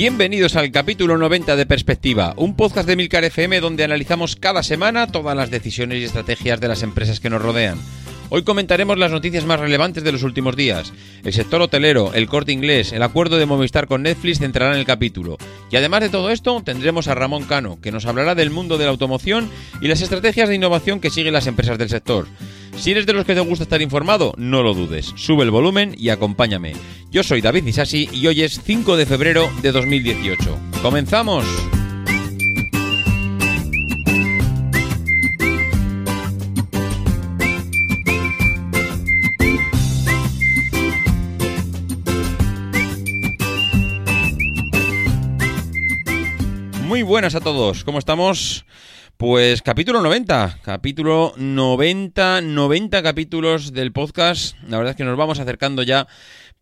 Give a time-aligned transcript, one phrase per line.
[0.00, 5.08] Bienvenidos al capítulo 90 de Perspectiva, un podcast de Milcar FM donde analizamos cada semana
[5.08, 7.78] todas las decisiones y estrategias de las empresas que nos rodean.
[8.30, 10.94] Hoy comentaremos las noticias más relevantes de los últimos días.
[11.22, 15.36] El sector hotelero, el corte inglés, el acuerdo de Movistar con Netflix centrarán el capítulo.
[15.70, 18.86] Y además de todo esto, tendremos a Ramón Cano, que nos hablará del mundo de
[18.86, 19.50] la automoción
[19.82, 22.26] y las estrategias de innovación que siguen las empresas del sector.
[22.76, 25.12] Si eres de los que te gusta estar informado, no lo dudes.
[25.16, 26.72] Sube el volumen y acompáñame.
[27.10, 30.58] Yo soy David Isasi y hoy es 5 de febrero de 2018.
[30.82, 31.44] ¡Comenzamos!
[46.86, 48.64] Muy buenas a todos, ¿cómo estamos?
[49.20, 54.56] Pues capítulo 90, capítulo 90, 90 capítulos del podcast.
[54.66, 56.08] La verdad es que nos vamos acercando ya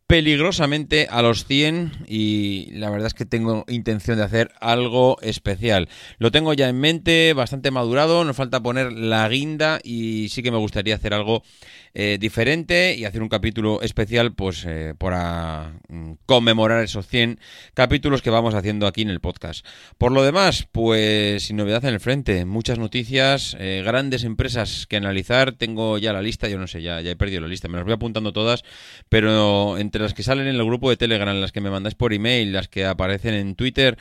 [0.08, 5.88] peligrosamente a los 100 y la verdad es que tengo intención de hacer algo especial.
[6.18, 10.50] Lo tengo ya en mente, bastante madurado, nos falta poner la guinda y sí que
[10.50, 11.44] me gustaría hacer algo
[11.94, 17.40] eh, diferente y hacer un capítulo especial pues eh, para mm, conmemorar esos 100
[17.74, 19.66] capítulos que vamos haciendo aquí en el podcast.
[19.96, 24.96] Por lo demás, pues sin novedad en el frente, muchas noticias, eh, grandes empresas que
[24.96, 27.76] analizar, tengo ya la lista, yo no sé, ya, ya he perdido la lista, me
[27.76, 28.64] las voy apuntando todas,
[29.08, 32.12] pero entre las que salen en el grupo de Telegram, las que me mandáis por
[32.12, 33.98] email, las que aparecen en Twitter,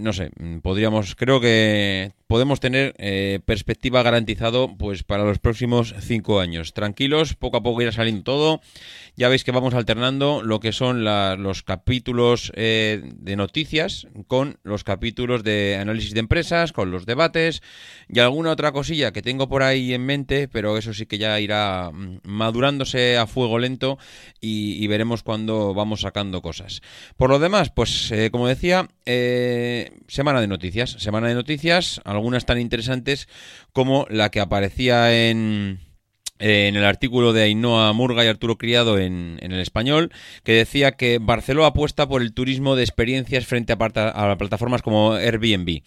[0.00, 5.96] no sé, mm, podríamos, creo que podemos tener eh, perspectiva garantizado pues para los próximos
[5.98, 6.74] cinco años.
[6.74, 8.60] Tranquilos, poco a poco irá saliendo todo.
[9.16, 14.84] Ya veis que vamos alternando lo que son los capítulos eh, de noticias con los
[14.84, 17.62] capítulos de análisis de empresas, con los debates
[18.08, 21.40] y alguna otra cosilla que tengo por ahí en mente, pero eso sí que ya
[21.40, 23.98] irá mm, madurándose a fuego lento
[24.40, 26.80] y, veremos cuando vamos sacando cosas.
[27.16, 28.88] Por lo demás, pues eh, como decía,
[30.06, 30.92] semana de noticias.
[30.92, 33.28] Semana de noticias, algunas tan interesantes
[33.72, 35.80] como la que aparecía en
[36.40, 40.10] en el artículo de Ainhoa Murga y Arturo Criado en, en el español,
[40.42, 45.12] que decía que Barceló apuesta por el turismo de experiencias frente a, a plataformas como
[45.12, 45.82] Airbnb.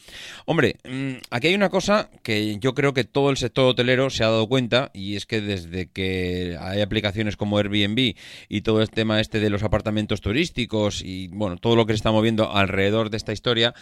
[0.46, 4.24] Hombre, mm, aquí hay una cosa que yo creo que todo el sector hotelero se
[4.24, 8.16] ha dado cuenta, y es que desde que hay aplicaciones como Airbnb
[8.48, 11.98] y todo el tema este de los apartamentos turísticos y bueno, todo lo que se
[11.98, 13.74] está moviendo alrededor de esta historia,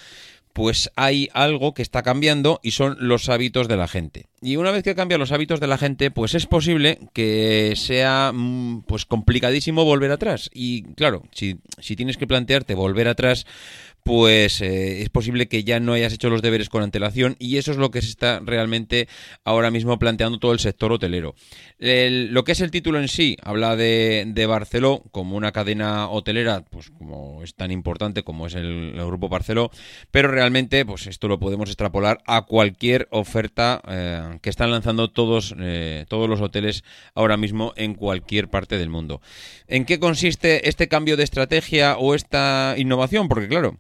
[0.54, 4.28] pues hay algo que está cambiando y son los hábitos de la gente.
[4.42, 8.32] Y una vez que cambian los hábitos de la gente, pues es posible que sea
[8.34, 10.50] mm, pues complicadísimo volver atrás.
[10.54, 13.46] Y claro, si, si tienes que plantearte volver atrás,
[14.04, 17.72] pues eh, es posible que ya no hayas hecho los deberes con antelación y eso
[17.72, 19.08] es lo que se está realmente
[19.44, 21.36] ahora mismo planteando todo el sector hotelero.
[21.80, 26.10] El- lo que es el título en sí habla de, de Barceló como una cadena
[26.10, 29.72] hotelera, pues como es tan importante como es el, el grupo Barceló,
[30.12, 35.56] pero realmente pues esto lo podemos extrapolar a cualquier oferta eh, que están lanzando todos,
[35.60, 36.84] eh, todos los hoteles
[37.16, 39.22] ahora mismo en cualquier parte del mundo.
[39.68, 43.28] ¿En qué consiste este cambio de estrategia o esta innovación?
[43.28, 43.78] Porque claro,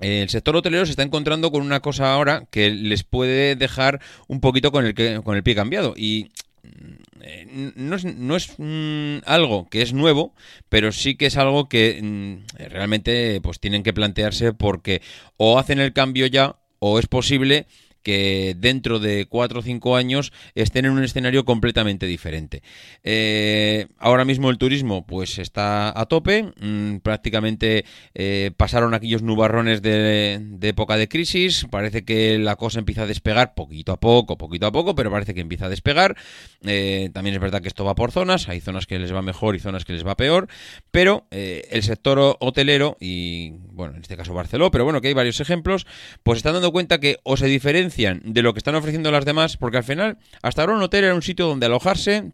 [0.00, 4.40] el sector hotelero se está encontrando con una cosa ahora que les puede dejar un
[4.40, 5.94] poquito con el, que- con el pie cambiado.
[5.96, 6.30] Y
[6.62, 10.34] mm, eh, no es, no es mm, algo que es nuevo,
[10.68, 15.02] pero sí que es algo que mm, realmente pues tienen que plantearse porque
[15.36, 17.66] o hacen el cambio ya o es posible
[18.02, 22.62] que dentro de cuatro o cinco años estén en un escenario completamente diferente.
[23.02, 29.82] Eh, ahora mismo el turismo pues está a tope, mm, prácticamente eh, pasaron aquellos nubarrones
[29.82, 34.66] de, época de crisis, parece que la cosa empieza a despegar poquito a poco, poquito
[34.66, 36.16] a poco, pero parece que empieza a despegar.
[36.62, 39.56] Eh, también es verdad que esto va por zonas, hay zonas que les va mejor
[39.56, 40.48] y zonas que les va peor,
[40.90, 45.14] pero el sector ho- hotelero y, bueno, en este caso Barceló, pero bueno, que hay
[45.14, 45.86] varios ejemplos,
[46.22, 49.56] pues están dando cuenta que o se diferencian de lo que están ofreciendo las demás,
[49.56, 52.32] porque al final, hasta ahora un hotel era un sitio donde alojarse,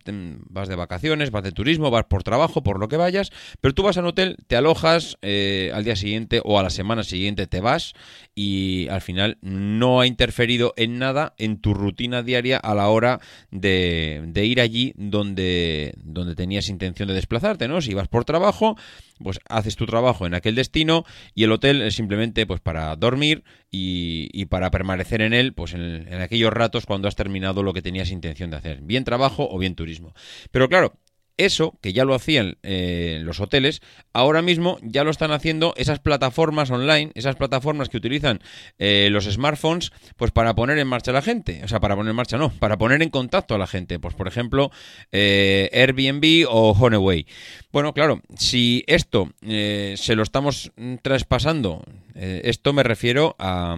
[0.48, 3.30] vas de vacaciones, vas de turismo, vas por trabajo, por lo que vayas,
[3.60, 6.70] pero tú vas a un hotel, te alojas, eh, al día siguiente o a la
[6.70, 7.94] semana siguiente te vas
[8.34, 13.20] y al final no ha interferido en nada en tu rutina diaria a la hora
[13.50, 17.80] de, de ir allí donde, donde tenías intención de desplazarte, ¿no?
[17.80, 18.76] Si vas por trabajo,
[19.22, 21.04] pues haces tu trabajo en aquel destino
[21.34, 25.74] y el hotel es simplemente pues para dormir y, y para permanecer en él pues
[25.74, 29.48] en, en aquellos ratos cuando has terminado lo que tenías intención de hacer, bien trabajo
[29.50, 30.14] o bien turismo.
[30.50, 30.98] Pero claro,
[31.36, 36.00] eso, que ya lo hacían eh, los hoteles, ahora mismo ya lo están haciendo esas
[36.00, 38.40] plataformas online, esas plataformas que utilizan
[38.78, 41.60] eh, los smartphones, pues para poner en marcha a la gente.
[41.64, 43.98] O sea, para poner en marcha no, para poner en contacto a la gente.
[43.98, 44.70] Pues por ejemplo,
[45.12, 47.26] eh, Airbnb o Honeway.
[47.72, 51.84] Bueno, claro, si esto se lo estamos mm, traspasando,
[52.14, 53.76] esto me refiero a,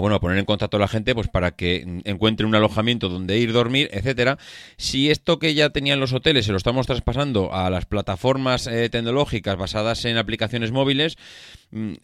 [0.00, 3.38] bueno, a poner en contacto a la gente pues para que encuentre un alojamiento donde
[3.38, 4.38] ir, dormir, etcétera.
[4.76, 8.88] Si esto que ya tenían los hoteles se lo estamos traspasando a las plataformas eh,
[8.90, 11.16] tecnológicas basadas en aplicaciones móviles,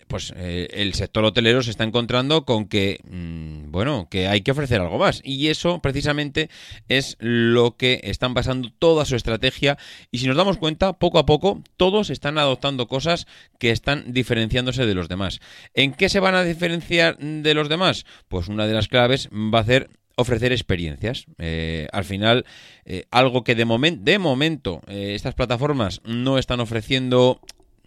[0.08, 4.50] pues eh, el sector hotelero se está encontrando con que, mm, bueno, que hay que
[4.50, 5.20] ofrecer algo más.
[5.24, 6.50] Y eso precisamente
[6.88, 9.78] es lo que están basando toda su estrategia.
[10.10, 13.26] Y si nos damos cuenta, poco a poco, todos están adoptando cosas
[13.58, 15.40] que están diferenciándose de los demás.
[15.72, 18.04] ¿En qué se van a diferenciar de los demás?
[18.28, 21.24] Pues una de las claves va a ser ofrecer experiencias.
[21.38, 22.44] Eh, al final,
[22.84, 23.64] eh, algo que de,
[24.00, 27.40] de momento estas plataformas no están ofreciendo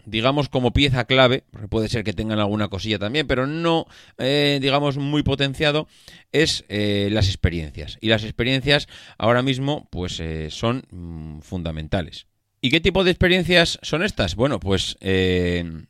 [0.08, 3.86] digamos como pieza clave, puede ser que tengan alguna cosilla también, pero no,
[4.18, 5.88] eh, digamos, muy potenciado,
[6.32, 7.98] es eh, las experiencias.
[8.00, 8.88] Y las experiencias
[9.18, 12.26] ahora mismo, pues, eh, son mm, fundamentales.
[12.60, 14.34] ¿Y qué tipo de experiencias son estas?
[14.34, 14.96] Bueno, pues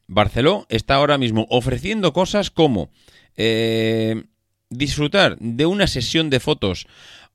[0.07, 2.91] Barceló está ahora mismo ofreciendo cosas como
[4.69, 6.87] disfrutar de una sesión de fotos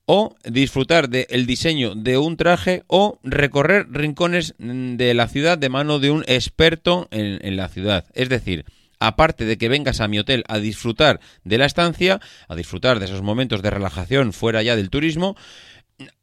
[0.06, 5.70] o disfrutar del diseño de un traje o recorrer rincones mm, de la ciudad de
[5.70, 8.06] mano de un experto en, en la ciudad.
[8.14, 8.66] Es decir,
[9.00, 13.06] aparte de que vengas a mi hotel a disfrutar de la estancia, a disfrutar de
[13.06, 15.36] esos momentos de relajación fuera ya del turismo,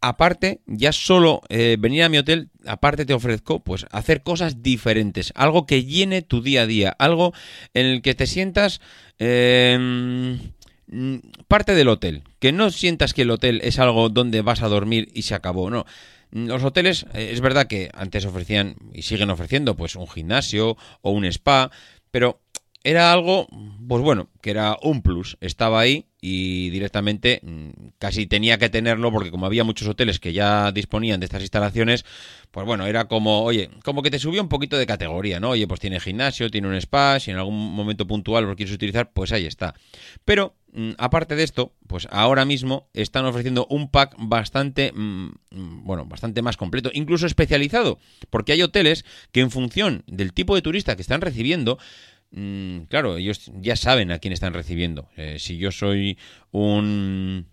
[0.01, 5.33] aparte, ya solo eh, venir a mi hotel, aparte te ofrezco, pues, hacer cosas diferentes,
[5.37, 7.33] algo que llene tu día a día, algo
[7.75, 8.81] en el que te sientas
[9.19, 10.35] mm,
[11.49, 15.11] parte del hotel, que no sientas que el hotel es algo donde vas a dormir
[15.15, 15.87] y se acabó, no.
[16.33, 21.11] Los hoteles, eh, es verdad que antes ofrecían y siguen ofreciendo, pues, un gimnasio o
[21.11, 21.71] un spa,
[22.11, 22.41] pero
[22.83, 23.47] era algo,
[23.89, 25.37] pues bueno, que era un plus.
[25.41, 30.33] Estaba ahí y directamente mm, casi tenía que tenerlo porque como había muchos hoteles que
[30.33, 32.05] ya disponían de estas instalaciones,
[32.51, 35.51] pues bueno, era como, oye, como que te subía un poquito de categoría, ¿no?
[35.51, 39.13] Oye, pues tiene gimnasio, tiene un spa, si en algún momento puntual lo quieres utilizar,
[39.13, 39.75] pues ahí está.
[40.25, 40.60] Pero, mm,
[40.99, 46.43] aparte de esto, pues ahora mismo están ofreciendo un pack bastante, mm, mm, bueno, bastante
[46.43, 47.99] más completo, incluso especializado,
[48.31, 51.79] porque hay hoteles que en función del tipo de turista que están recibiendo,
[52.33, 55.09] Mm, claro, ellos ya saben a quién están recibiendo.
[55.17, 56.19] Eh, si yo soy
[56.53, 57.47] un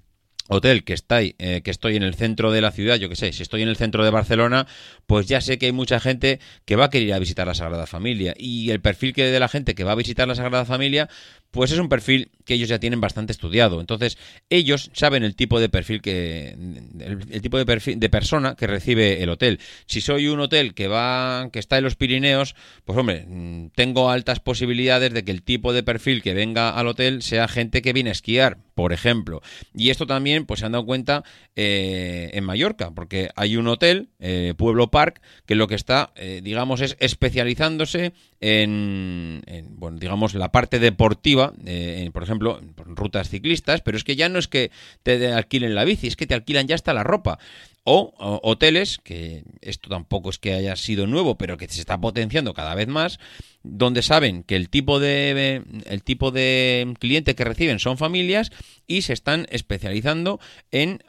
[0.49, 1.33] hotel que está eh,
[1.63, 3.75] que estoy en el centro de la ciudad, yo qué sé, si estoy en el
[3.75, 4.67] centro de Barcelona,
[5.05, 7.53] pues ya sé que hay mucha gente que va a querer ir a visitar la
[7.53, 10.63] Sagrada Familia y el perfil que de la gente que va a visitar la Sagrada
[10.63, 11.09] Familia,
[11.51, 13.79] pues es un perfil que ellos ya tienen bastante estudiado.
[13.79, 14.17] Entonces,
[14.49, 16.55] ellos saben el tipo de perfil que
[16.99, 19.59] el, tipo de perfil de persona que recibe el hotel.
[19.85, 22.55] Si soy un hotel que va que está en los Pirineos,
[22.85, 26.87] pues hombre, mm, tengo altas posibilidades de que el tipo de perfil que venga al
[26.87, 29.41] hotel sea gente que viene a esquiar, por ejemplo.
[29.73, 31.23] Y esto también pues se han dado cuenta
[31.55, 36.41] eh, en Mallorca, porque hay un hotel, eh, Pueblo Park, que lo que está, eh,
[36.43, 42.95] digamos, es especializándose en, en, bueno, digamos, la parte deportiva, eh, en, por ejemplo, en
[42.95, 44.69] rutas ciclistas, pero es que ya no es que
[45.01, 47.39] te alquilen la bici, es que te alquilan ya hasta la ropa.
[47.89, 48.13] O,
[48.43, 52.75] hoteles, que esto tampoco es que haya sido nuevo, pero que se está potenciando cada
[52.75, 53.17] vez más,
[53.63, 58.51] donde saben que el tipo de el tipo de cliente que reciben son familias
[58.87, 60.99] y se están especializando en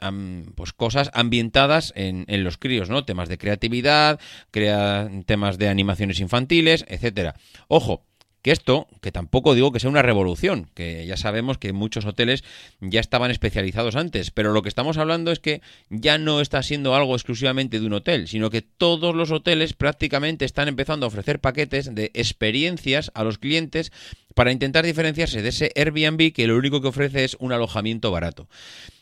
[0.55, 3.03] pues cosas ambientadas en, en, los críos, ¿no?
[3.03, 4.17] Temas de creatividad,
[4.49, 7.35] crea, temas de animaciones infantiles, etcétera.
[7.67, 8.05] Ojo,
[8.41, 12.43] que esto, que tampoco digo que sea una revolución, que ya sabemos que muchos hoteles
[12.79, 16.95] ya estaban especializados antes, pero lo que estamos hablando es que ya no está siendo
[16.95, 21.39] algo exclusivamente de un hotel, sino que todos los hoteles prácticamente están empezando a ofrecer
[21.39, 23.91] paquetes de experiencias a los clientes
[24.35, 28.47] para intentar diferenciarse de ese Airbnb que lo único que ofrece es un alojamiento barato.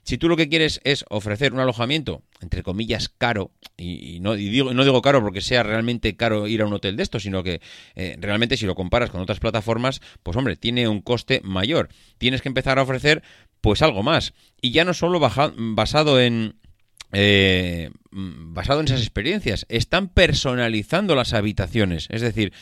[0.03, 4.73] Si tú lo que quieres es ofrecer un alojamiento, entre comillas, caro, y, no, digo,
[4.73, 7.59] no, digo, caro porque sea realmente caro ir a un hotel de esto, sino que
[7.95, 11.89] eh, realmente si lo comparas con otras plataformas, pues hombre, tiene un coste mayor.
[12.17, 13.21] Tienes que empezar a ofrecer
[13.59, 14.33] pues algo más.
[14.61, 16.55] Y ya no solo baja- basado en,
[17.11, 19.65] eh, mm, basado en esas experiencias.
[19.67, 22.07] Están personalizando las habitaciones.
[22.11, 22.53] Es decir,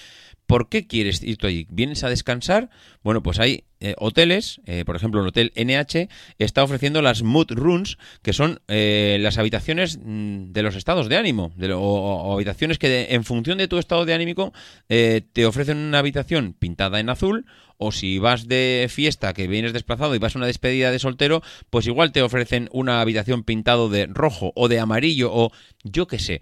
[0.48, 1.68] ¿por qué quieres ir tú allí?
[1.70, 2.70] ¿Vienes a descansar?
[3.04, 6.10] Bueno, pues hay eh, hoteles, eh, por ejemplo, el Hotel NH
[6.40, 11.18] está ofreciendo las Mood Rooms, que son eh, las habitaciones mm, de los estados de
[11.18, 14.54] ánimo, o, habitaciones que en función de tu estado de anímico
[14.90, 17.46] eh, te ofrecen una habitación pintada en azul
[17.78, 21.42] o si vas de fiesta, que vienes desplazado y vas a una despedida de soltero,
[21.70, 25.52] pues igual te ofrecen una habitación pintado de rojo o de amarillo o
[25.84, 26.42] yo qué sé.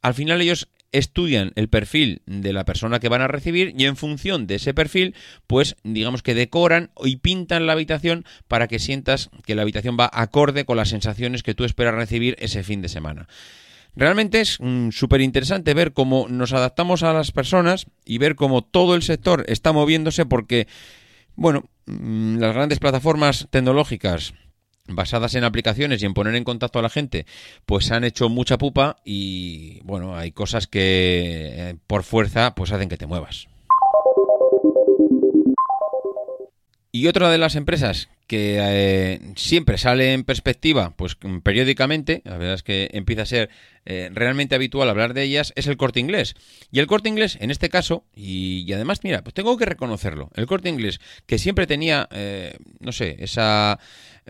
[0.00, 3.96] Al final ellos estudian el perfil de la persona que van a recibir y en
[3.96, 5.14] función de ese perfil,
[5.46, 10.10] pues digamos que decoran y pintan la habitación para que sientas que la habitación va
[10.12, 13.28] acorde con las sensaciones que tú esperas recibir ese fin de semana.
[13.96, 14.58] Realmente es
[14.92, 19.44] súper interesante ver cómo nos adaptamos a las personas y ver cómo todo el sector
[19.48, 20.68] está moviéndose porque,
[21.34, 24.34] bueno, mm, las grandes plataformas tecnológicas
[24.88, 27.26] basadas en aplicaciones y en poner en contacto a la gente,
[27.66, 32.88] pues han hecho mucha pupa y, bueno, hay cosas que eh, por fuerza pues hacen
[32.88, 33.48] que te muevas.
[36.90, 42.38] Y otra de las empresas que eh, siempre sale en perspectiva, pues mm, periódicamente, la
[42.38, 43.50] verdad es que empieza a ser
[43.84, 46.34] eh, realmente habitual hablar de ellas, es el corte inglés.
[46.70, 50.46] Y el corte inglés, en este caso, y, además, mira, pues tengo que reconocerlo, el
[50.46, 52.08] corte inglés, que siempre tenía,
[52.80, 53.78] no sé, esa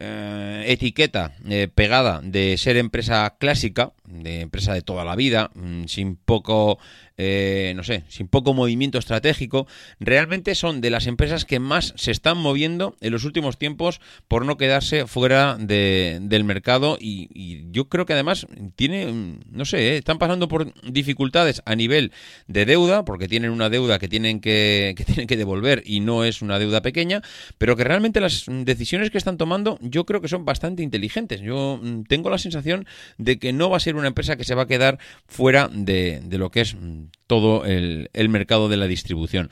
[0.00, 5.84] eh, etiqueta eh, pegada de ser empresa clásica, de empresa de toda la vida, mm,
[5.84, 6.78] sin poco,
[7.16, 9.66] eh, no sé, sin poco movimiento estratégico,
[10.00, 14.44] realmente son de las empresas que más se están moviendo en los últimos tiempos por
[14.44, 17.28] no quedarse fuera de- del mercado y,
[17.70, 18.46] yo creo que además
[18.76, 22.12] tiene, mm, no sé, eh, están pasando por dificultades a nivel
[22.46, 26.24] de deuda, porque tienen una deuda que tienen que, que tienen que devolver y no
[26.24, 27.22] es una deuda pequeña,
[27.58, 31.40] pero que realmente las decisiones que están tomando yo creo que son bastante inteligentes.
[31.40, 32.86] Yo mm, tengo la sensación
[33.18, 36.20] de que no va a ser una empresa que se va a quedar fuera de,
[36.22, 39.50] de lo que es mm, todo el, el mercado de la distribución.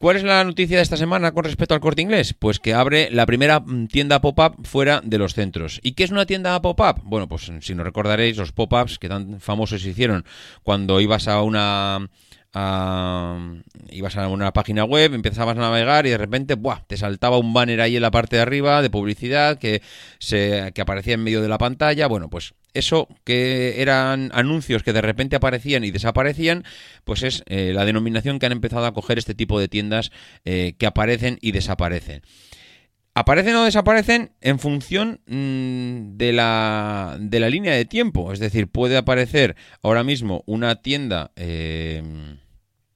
[0.00, 2.32] ¿Cuál es la noticia de esta semana con respecto al corte inglés?
[2.32, 5.78] Pues que abre la primera mm, tienda pop-up fuera de los centros.
[5.82, 7.02] ¿Y qué es una tienda pop-up?
[7.04, 10.24] Bueno, pues si no recordaréis, los pop-ups que tan famosos se hicieron
[10.62, 12.08] cuando ibas a una.
[12.52, 16.82] Ibas a una página web, empezabas a navegar y de repente ¡buah!
[16.86, 19.82] te saltaba un banner ahí en la parte de arriba de publicidad que,
[20.18, 22.06] se, que aparecía en medio de la pantalla.
[22.08, 26.64] Bueno, pues eso que eran anuncios que de repente aparecían y desaparecían,
[27.04, 30.10] pues es eh, la denominación que han empezado a coger este tipo de tiendas
[30.44, 32.22] eh, que aparecen y desaparecen.
[33.20, 38.32] Aparecen o desaparecen en función mm, de, la, de la línea de tiempo.
[38.32, 42.02] Es decir, puede aparecer ahora mismo una tienda, eh,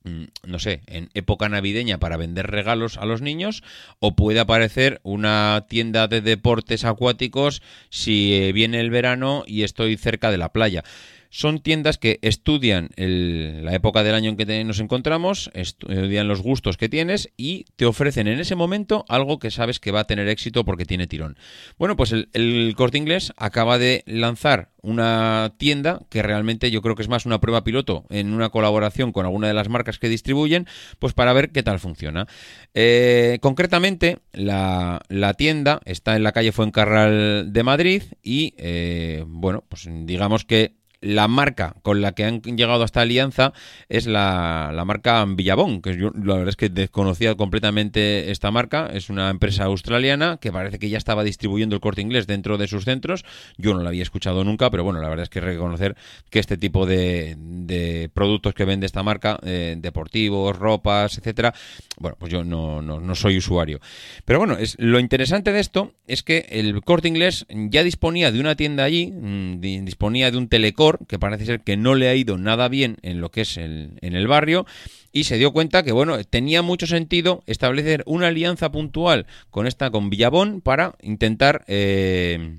[0.04, 3.62] mm, no sé, en época navideña para vender regalos a los niños,
[3.98, 9.98] o puede aparecer una tienda de deportes acuáticos si eh, viene el verano y estoy
[9.98, 10.84] cerca de la playa.
[11.36, 16.76] Son tiendas que estudian la época del año en que nos encontramos, estudian los gustos
[16.76, 20.28] que tienes y te ofrecen en ese momento algo que sabes que va a tener
[20.28, 21.36] éxito porque tiene tirón.
[21.76, 26.94] Bueno, pues el, el corte inglés acaba de lanzar una tienda que realmente yo creo
[26.94, 30.08] que es más una prueba piloto en una colaboración con alguna de las marcas que
[30.08, 30.68] distribuyen,
[31.00, 32.28] pues para ver qué tal funciona.
[32.74, 39.64] Eh, concretamente, la, la tienda está en la calle Fuencarral de Madrid y, eh, bueno,
[39.68, 43.52] pues digamos que la marca con la que han llegado a esta alianza
[43.88, 48.88] es la, la marca Villabón, que yo la verdad es que desconocía completamente esta marca.
[48.92, 52.68] Es una empresa australiana que parece que ya estaba distribuyendo el corte inglés dentro de
[52.68, 53.25] sus centros.
[53.58, 55.96] Yo no la había escuchado nunca, pero bueno, la verdad es que reconocer
[56.30, 61.54] que este tipo de, productos que vende esta marca, eh, deportivos, ropas, etcétera,
[61.99, 63.80] bueno, pues yo no, no, no soy usuario.
[64.25, 68.40] Pero bueno, es, lo interesante de esto es que el corte inglés ya disponía de
[68.40, 72.08] una tienda allí, mm, di- disponía de un telecor, que parece ser que no le
[72.08, 74.66] ha ido nada bien en lo que es el, en el barrio,
[75.12, 79.90] y se dio cuenta que, bueno, tenía mucho sentido establecer una alianza puntual con esta,
[79.90, 81.64] con Villabón, para intentar...
[81.68, 82.58] eh,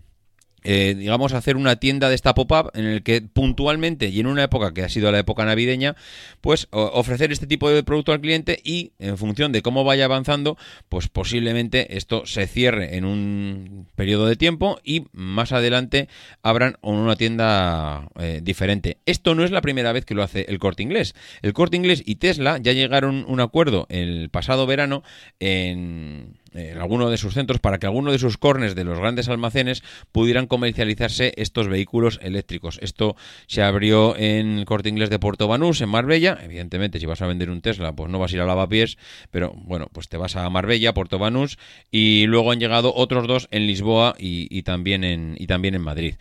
[0.65, 4.43] eh, digamos, hacer una tienda de esta pop-up en el que puntualmente y en una
[4.43, 5.95] época que ha sido la época navideña,
[6.41, 10.57] pues ofrecer este tipo de producto al cliente y en función de cómo vaya avanzando,
[10.89, 16.09] pues posiblemente esto se cierre en un periodo de tiempo y más adelante
[16.41, 18.97] abran una tienda eh, diferente.
[19.05, 21.15] Esto no es la primera vez que lo hace el corte inglés.
[21.41, 25.03] El corte inglés y Tesla ya llegaron a un acuerdo el pasado verano
[25.39, 29.29] en en alguno de sus centros, para que alguno de sus corners de los grandes
[29.29, 32.79] almacenes pudieran comercializarse estos vehículos eléctricos.
[32.81, 33.15] Esto
[33.47, 36.37] se abrió en el Corte Inglés de Puerto Banús, en Marbella.
[36.41, 38.97] Evidentemente, si vas a vender un Tesla, pues no vas a ir a Lavapiés,
[39.31, 41.57] pero bueno, pues te vas a Marbella, Puerto Banús,
[41.91, 45.81] y luego han llegado otros dos en Lisboa y, y también, en, y también en
[45.81, 46.15] Madrid.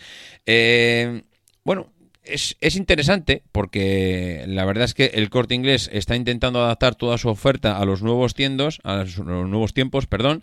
[0.47, 1.23] Eh,
[1.64, 1.93] bueno,
[2.25, 7.19] es, es, interesante porque la verdad es que el corte inglés está intentando adaptar toda
[7.19, 10.43] su oferta a los nuevos tiendos, a los, nuevos tiempos, perdón.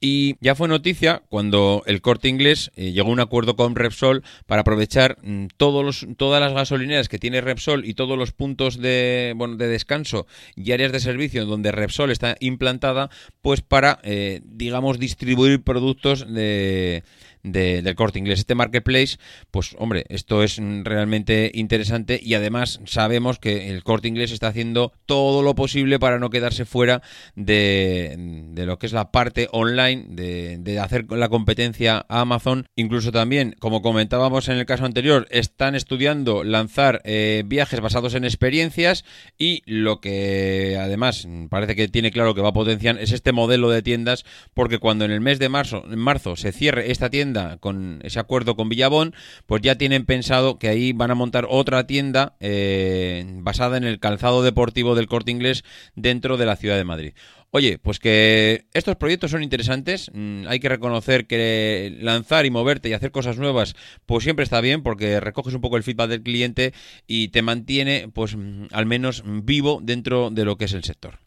[0.00, 4.22] Y ya fue noticia cuando el corte inglés eh, llegó a un acuerdo con Repsol
[4.46, 8.78] para aprovechar mm, todos los, todas las gasolineras que tiene Repsol y todos los puntos
[8.78, 13.08] de, bueno, de descanso y áreas de servicio donde Repsol está implantada,
[13.40, 17.02] pues para, eh, digamos, distribuir productos de,
[17.44, 18.40] de, del corte inglés.
[18.40, 19.18] Este marketplace,
[19.50, 24.92] pues hombre, esto es realmente interesante y además sabemos que el corte inglés está haciendo
[25.06, 27.02] todo lo posible para no quedarse fuera
[27.36, 28.16] de,
[28.50, 32.66] de lo que es la parte online, de, hacer la competencia a Amazon.
[32.74, 38.24] Incluso también, como comentábamos en el caso anterior, están estudiando lanzar eh, viajes basados en
[38.24, 39.04] experiencias
[39.38, 43.70] y lo que además parece que tiene claro que va a potenciar es este modelo
[43.70, 44.24] de tiendas
[44.54, 48.18] porque cuando en el mes de marzo, en marzo se cierre esta tienda con ese
[48.18, 49.14] acuerdo con Villabón,
[49.46, 54.00] pues ya tienen pensado que ahí van a montar otra tienda eh, basada en el
[54.00, 55.64] calzado deportivo del corte inglés
[55.94, 57.12] dentro de la ciudad de Madrid.
[57.56, 62.88] Oye, pues que estos proyectos son interesantes, mm, hay que reconocer que lanzar y moverte
[62.88, 63.76] y hacer cosas nuevas,
[64.06, 66.74] pues siempre está bien porque recoges un poco el feedback del cliente
[67.06, 71.23] y te mantiene, pues mm, al menos vivo dentro de lo que es el sector.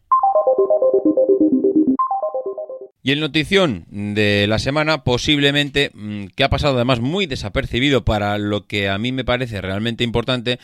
[3.08, 8.36] Y el notición de la semana, posiblemente, mm, que ha pasado además muy desapercibido para
[8.36, 10.58] lo que a mí me parece realmente importante,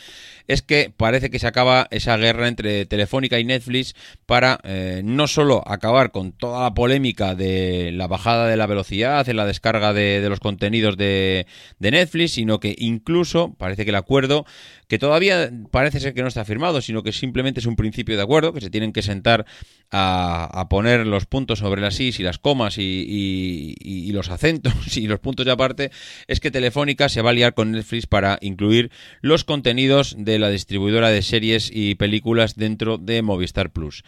[0.47, 3.95] es que parece que se acaba esa guerra entre Telefónica y Netflix
[4.27, 9.27] para eh, no solo acabar con toda la polémica de la bajada de la velocidad
[9.27, 11.47] en la descarga de, de los contenidos de,
[11.79, 14.45] de Netflix, sino que incluso parece que el acuerdo
[14.87, 18.21] que todavía parece ser que no está firmado, sino que simplemente es un principio de
[18.21, 19.47] acuerdo, que se tienen que sentar
[19.89, 24.29] a, a poner los puntos sobre las is y las comas y, y, y, los
[24.29, 25.91] acentos y los puntos de aparte,
[26.27, 30.49] es que Telefónica se va a liar con Netflix para incluir los contenidos de la
[30.49, 34.03] distribuidora de series y películas dentro de Movistar Plus.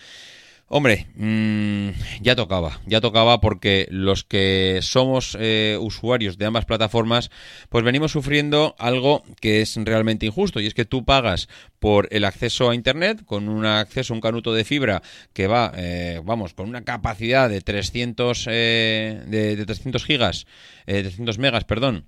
[0.69, 7.31] Hombre, mmm, ya tocaba, ya tocaba porque los que somos eh, usuarios de ambas plataformas,
[7.69, 11.47] pues venimos sufriendo algo que es realmente injusto y es que tú pagas
[11.79, 16.19] por el acceso a Internet con un acceso, un canuto de fibra que va, eh,
[16.25, 20.47] vamos, con una capacidad de 300, eh, de, de 300 gigas,
[20.85, 22.03] eh, 300 megas, perdón,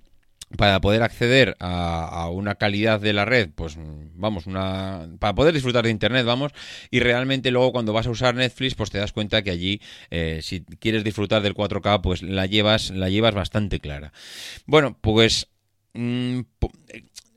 [0.56, 3.76] para poder acceder a, una calidad de la red, pues
[4.14, 6.52] vamos, una para poder disfrutar de internet, vamos,
[6.90, 10.40] y realmente luego cuando vas a usar Netflix, pues te das cuenta que allí eh,
[10.42, 14.12] si quieres disfrutar del 4K, pues la llevas la llevas bastante clara.
[14.66, 15.48] Bueno, pues
[15.94, 16.40] mmm,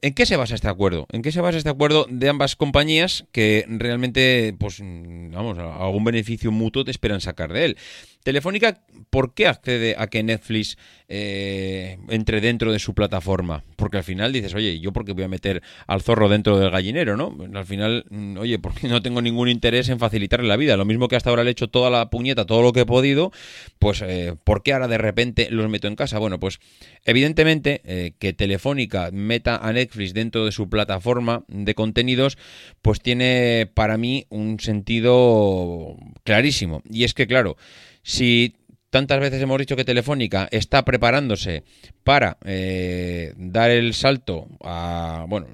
[0.04, 1.08] ¿En qué se basa este acuerdo?
[1.14, 6.52] ¿En qué se basa este acuerdo de ambas compañías que realmente, pues, vamos, algún beneficio
[6.52, 7.78] mutuo te esperan sacar de él?
[8.24, 10.78] Telefónica, ¿por qué accede a que Netflix
[11.10, 13.64] eh, entre dentro de su plataforma?
[13.76, 16.72] Porque al final dices, oye, ¿yo por qué voy a meter al zorro dentro del
[16.72, 17.36] gallinero, no?
[17.54, 20.78] Al final, mm, oye, porque no tengo ningún interés en facilitarle la vida.
[20.78, 22.86] Lo mismo que hasta ahora le he hecho toda la puñeta, todo lo que he
[22.86, 23.32] podido,
[23.78, 26.18] pues, eh, ¿por qué ahora de repente los meto en casa?
[26.18, 26.60] Bueno, pues,
[27.04, 32.38] evidentemente, eh, que Telefónica meta a Netflix dentro de su plataforma de contenidos,
[32.82, 36.82] pues tiene para mí un sentido clarísimo.
[36.90, 37.58] Y es que, claro,
[38.04, 38.56] si
[38.94, 41.64] tantas veces hemos dicho que Telefónica está preparándose
[42.04, 45.26] para eh, dar el salto a.
[45.28, 45.48] Bueno,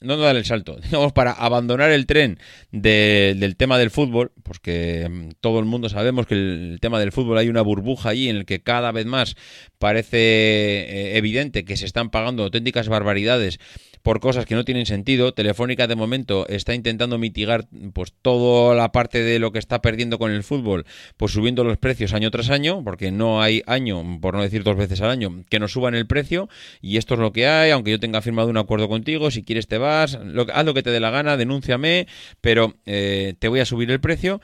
[0.00, 2.38] no dar el salto, digamos, para abandonar el tren
[2.70, 7.00] de, del tema del fútbol, porque mm, todo el mundo sabemos que el, el, tema
[7.00, 9.34] del fútbol hay una burbuja allí en el que cada vez más
[9.80, 13.58] parece eh, evidente que se están pagando auténticas barbaridades
[14.06, 15.34] por cosas que no tienen sentido.
[15.34, 20.20] Telefónica de momento está intentando mitigar pues toda la parte de lo que está perdiendo
[20.20, 24.34] con el fútbol, pues subiendo los precios año tras año, porque no hay año, por
[24.36, 26.48] no decir dos veces al año, que no suban el precio
[26.80, 29.66] y esto es lo que hay, aunque yo tenga firmado un acuerdo contigo, si quieres
[29.66, 32.06] te vas, lo, haz lo que te dé la gana, denúnciame,
[32.40, 34.40] pero eh, te voy a subir el precio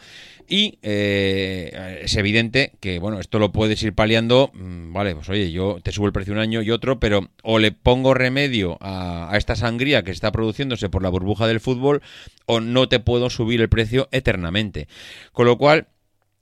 [0.48, 5.50] y eh, es evidente que, bueno, esto lo puedes ir paliando, mm, vale, pues oye,
[5.52, 9.32] yo te subo el precio un año y otro, pero o le pongo remedio a,
[9.36, 12.02] esta sangría que está produciéndose por la burbuja del fútbol
[12.46, 14.88] o no te puedo subir el precio eternamente.
[15.32, 15.88] Con lo cual,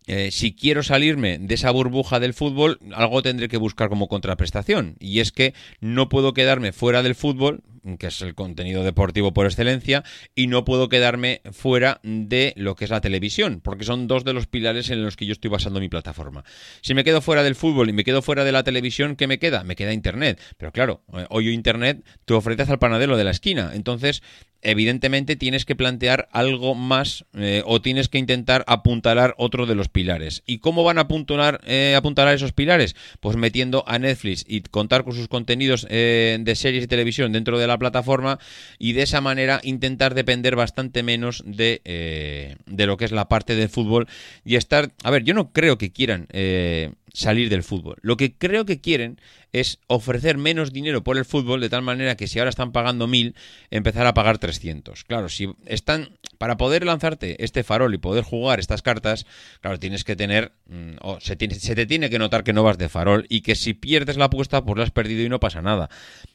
[0.06, 4.96] eh, si quiero salirme de esa burbuja del fútbol, algo tendré que buscar como contraprestación.
[4.98, 7.62] Y es que no puedo quedarme fuera del fútbol,
[7.98, 12.84] que es el contenido deportivo por excelencia, y no puedo quedarme fuera de lo que
[12.84, 15.80] es la televisión, porque son dos de los pilares en los que yo estoy basando
[15.80, 16.44] mi plataforma.
[16.80, 19.38] Si me quedo fuera del fútbol y me quedo fuera de la televisión, ¿qué me
[19.38, 19.64] queda?
[19.64, 20.40] Me queda Internet.
[20.56, 24.22] Pero claro, eh, hoy Internet tú ofreces al panadero de la esquina, entonces
[24.62, 29.88] evidentemente tienes que plantear algo más eh, o tienes que intentar apuntalar otro de los
[29.88, 30.42] pilares.
[30.46, 32.96] ¿Y cómo van a apuntalar, eh, apuntalar esos pilares?
[33.20, 37.58] Pues metiendo a Netflix y contar con sus contenidos eh, de series y televisión dentro
[37.58, 38.38] de la plataforma
[38.78, 43.28] y de esa manera intentar depender bastante menos de, eh, de lo que es la
[43.28, 44.08] parte del fútbol
[44.44, 44.92] y estar...
[45.02, 47.96] A ver, yo no creo que quieran eh, salir del fútbol.
[48.02, 49.20] Lo que creo que quieren
[49.52, 53.06] es ofrecer menos dinero por el fútbol de tal manera que si ahora están pagando
[53.06, 53.34] 1000,
[53.70, 55.04] empezar a pagar 300.
[55.04, 59.26] Claro, si están para poder lanzarte este farol y poder jugar estas cartas,
[59.60, 62.62] claro, tienes que tener mm, o se, tiene- se te tiene que notar que no
[62.62, 65.40] vas de farol y que si pierdes la apuesta pues la has perdido y no
[65.40, 65.90] pasa nada.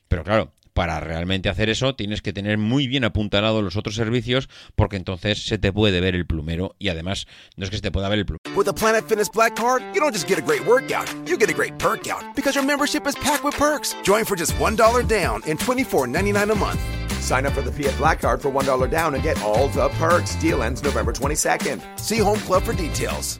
[0.08, 4.50] Pero claro, para realmente hacer eso tienes que tener muy bien apuntalados los otros servicios
[4.76, 7.92] porque entonces se te puede ver el plumero y además no es que se te
[7.92, 10.42] pueda ver el plumero With a Planet Fitness Black Card, you don't just get a
[10.42, 13.96] great workout, you get a great perk out because your membership is packed with perks.
[14.04, 16.80] Join for just $1 down and $24.99 a month.
[17.22, 20.36] Sign up for the Fiat Black Card for $1 down and get all the perks.
[20.36, 21.82] Deal ends November 22nd.
[22.00, 23.40] See Home Club for details.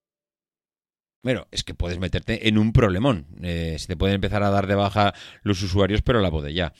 [1.23, 3.27] Bueno, es que puedes meterte en un problemón.
[3.43, 6.73] Eh, se te pueden empezar a dar de baja los usuarios, pero la ya.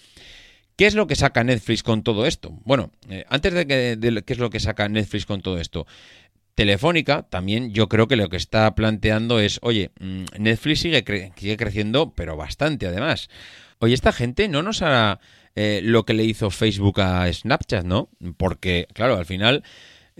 [0.75, 2.57] ¿Qué es lo que saca Netflix con todo esto?
[2.63, 5.85] Bueno, eh, antes de que de qué es lo que saca Netflix con todo esto.
[6.55, 11.57] Telefónica también yo creo que lo que está planteando es, oye, mm, Netflix sigue, sigue
[11.57, 13.29] creciendo, pero bastante además.
[13.79, 15.19] Oye, esta gente no nos hará
[15.55, 18.09] eh, lo que le hizo Facebook a Snapchat, ¿no?
[18.37, 19.63] Porque, claro, al final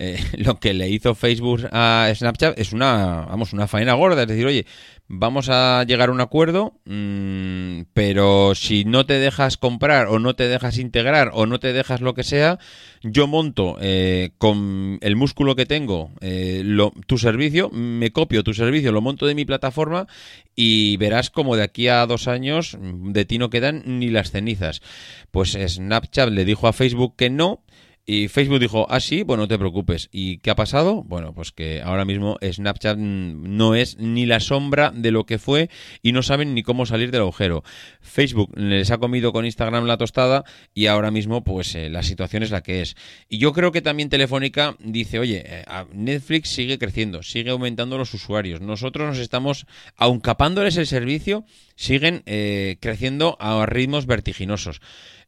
[0.02, 4.22] eh, lo que le hizo Facebook a Snapchat es una, vamos, una faena gorda.
[4.22, 4.66] Es decir, oye,
[5.06, 10.34] vamos a llegar a un acuerdo, mm, pero si no te dejas comprar o no
[10.34, 12.58] te dejas integrar o no te dejas lo que sea,
[13.02, 16.64] yo monto eh, con el músculo que tengo eh,
[17.06, 20.08] tu servicio, me copio tu servicio, lo monto de mi plataforma
[20.56, 24.30] y verás como de aquí a dos años mm, de ti no quedan ni las
[24.30, 24.82] cenizas.
[25.30, 27.62] Pues Snapchat le dijo a Facebook que no.
[28.04, 30.08] Y Facebook dijo, ah, sí, bueno, no te preocupes.
[30.10, 31.04] ¿Y qué ha pasado?
[31.04, 35.38] Bueno, pues que ahora mismo Snapchat mm, no es ni la sombra de lo que
[35.38, 35.70] fue
[36.02, 37.62] y no saben ni cómo salir del agujero.
[38.00, 42.42] Facebook les ha comido con Instagram la tostada y ahora mismo pues eh, la situación
[42.42, 42.96] es la que es.
[43.28, 48.12] Y yo creo que también Telefónica dice, oye, eh, Netflix sigue creciendo, sigue aumentando los
[48.14, 48.60] usuarios.
[48.60, 51.44] Nosotros nos estamos, aun capándoles el servicio,
[51.76, 54.80] siguen eh, creciendo a ritmos vertiginosos.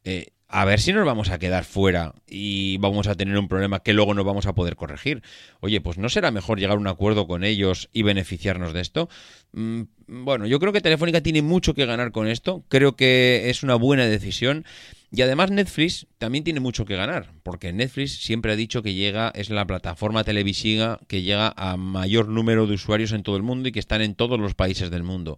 [0.07, 3.79] Eh, a ver si nos vamos a quedar fuera y vamos a tener un problema
[3.81, 5.23] que luego no vamos a poder corregir.
[5.59, 9.09] Oye, pues ¿no será mejor llegar a un acuerdo con ellos y beneficiarnos de esto?
[9.53, 12.63] Mm, bueno, yo creo que Telefónica tiene mucho que ganar con esto.
[12.69, 14.65] Creo que es una buena decisión.
[15.11, 19.31] Y además Netflix también tiene mucho que ganar, porque Netflix siempre ha dicho que llega,
[19.33, 23.69] es la plataforma televisiva que llega a mayor número de usuarios en todo el mundo
[23.69, 25.37] y que están en todos los países del mundo.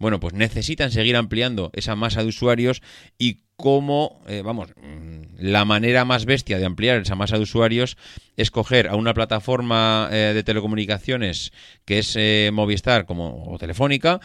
[0.00, 2.82] Bueno, pues necesitan seguir ampliando esa masa de usuarios
[3.16, 7.96] y cómo, eh, vamos, mm, la manera más bestia de ampliar esa masa de usuarios
[8.36, 11.52] es coger a una plataforma eh, de telecomunicaciones
[11.86, 14.20] que es eh, Movistar como o Telefónica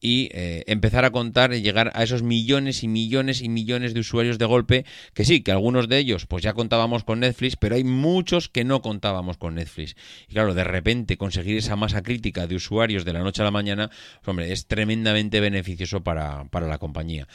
[0.00, 4.00] y eh, empezar a contar y llegar a esos millones y millones y millones de
[4.00, 7.74] usuarios de golpe, que sí, que algunos de ellos pues ya contábamos con Netflix, pero
[7.74, 9.96] hay muchos que no contábamos con Netflix.
[10.28, 13.50] Y claro, de repente conseguir esa masa crítica de usuarios de la noche a la
[13.50, 13.90] mañana,
[14.24, 17.26] hombre, es tremendamente beneficioso para, para la compañía.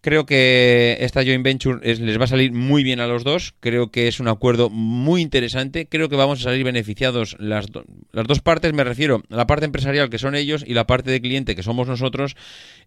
[0.00, 3.54] Creo que esta joint venture es- les va a salir muy bien a los dos.
[3.58, 5.88] Creo que es un acuerdo muy interesante.
[5.88, 8.72] Creo que vamos a salir beneficiados las, do- las dos partes.
[8.72, 11.64] Me refiero a la parte empresarial, que son ellos, y la parte de cliente, que
[11.64, 12.36] somos nosotros.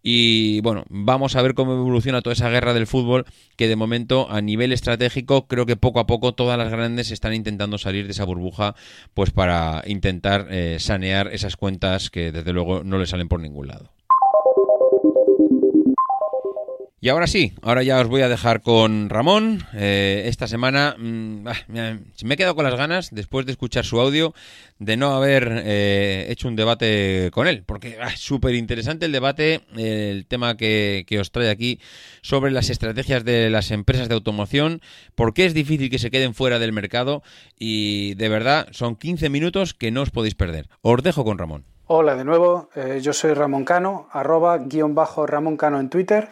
[0.02, 3.26] Y bueno, vamos a ver cómo evoluciona toda esa guerra del fútbol,
[3.58, 7.34] que de momento, a nivel estratégico, creo que poco a poco todas las grandes están
[7.34, 8.74] intentando salir de esa burbuja,
[9.14, 13.68] pues para intentar eh, sanear esas cuentas que desde luego no les salen por ningún
[13.68, 13.92] lado.
[17.04, 19.64] Y ahora sí, ahora ya os voy a dejar con Ramón.
[19.74, 24.00] Eh, esta semana mm, ah, me, he quedado con las ganas, después de escuchar su
[24.00, 24.36] audio,
[24.78, 29.62] de no haber eh, hecho un debate con él, porque es súper interesante el debate,
[29.76, 31.80] eh, el tema que, que os trae aquí
[32.22, 34.80] sobre las estrategias de las empresas de automoción,
[35.16, 37.24] por qué es difícil que se queden fuera del mercado
[37.58, 40.68] y de verdad son 15 minutos que no os podéis perder.
[40.84, 41.66] Os dejo con Ramón.
[41.88, 42.70] Hola de nuevo,
[43.02, 46.30] yo soy Ramón Cano, arroba guion bajo Ramón Cano en Twitter.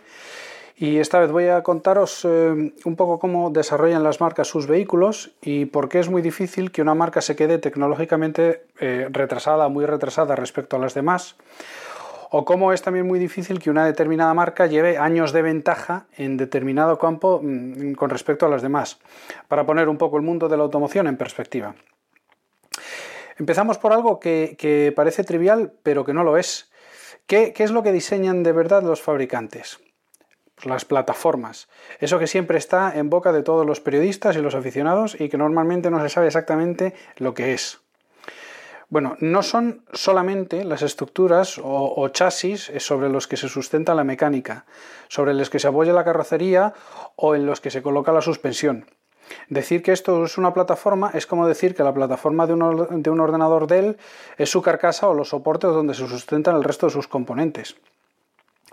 [0.82, 5.32] Y esta vez voy a contaros eh, un poco cómo desarrollan las marcas sus vehículos
[5.42, 9.86] y por qué es muy difícil que una marca se quede tecnológicamente eh, retrasada, muy
[9.86, 11.36] retrasada respecto a las demás.
[12.32, 16.38] O cómo es también muy difícil que una determinada marca lleve años de ventaja en
[16.38, 19.00] determinado campo mm, con respecto a las demás.
[19.50, 21.76] Para poner un poco el mundo de la automoción en perspectiva.
[23.38, 26.72] Empezamos por algo que, parece trivial, pero que no lo es.
[27.28, 29.82] ¿Qué, ¿Qué, es lo que diseñan de verdad los fabricantes?
[30.64, 31.70] Las plataformas.
[32.00, 35.38] Eso que siempre está en boca de todos los periodistas y los aficionados y que
[35.38, 37.80] normalmente no se sabe exactamente lo que es.
[38.90, 44.04] Bueno, no son solamente las estructuras o, o, chasis sobre los que se sustenta la
[44.04, 44.66] mecánica,
[45.10, 46.74] sobre los que se apoya la carrocería
[47.16, 48.88] o en los que se coloca la suspensión.
[49.48, 53.10] Decir que esto es una plataforma es como decir que la plataforma de un, de
[53.10, 53.98] un ordenador Dell
[54.38, 57.76] es su carcasa o los soportes donde se sustentan el resto de sus componentes.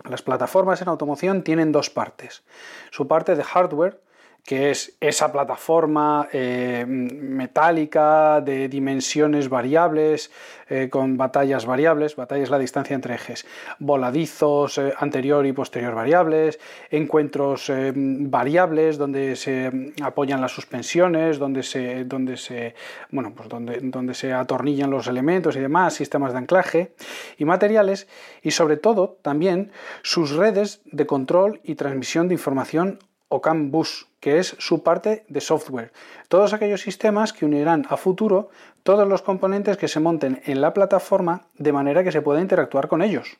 [0.03, 2.43] Las plataformas en automoción tienen dos partes.
[2.91, 4.01] Su parte de hardware,
[4.47, 10.31] que es esa plataforma eh, metálica de dimensiones variables,
[10.69, 13.45] eh, con batallas variables, batalla es la distancia entre ejes,
[13.79, 22.05] voladizos eh, anterior y posterior variables, encuentros variables donde se apoyan las suspensiones, donde se,
[22.05, 22.73] donde se,
[23.11, 26.93] bueno, pues donde, donde se atornillan los elementos y demás, sistemas de anclaje
[27.37, 28.07] y materiales,
[28.41, 34.39] y sobre todo también sus redes de control y transmisión de información o bus, que
[34.39, 35.91] es su parte de software.
[36.27, 38.49] Todos aquellos sistemas que unirán a futuro
[38.83, 42.87] todos los componentes que se monten en la plataforma de manera que se pueda interactuar
[42.87, 43.37] con ellos.